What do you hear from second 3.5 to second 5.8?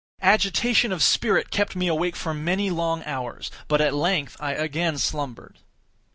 but at length I again slumbered.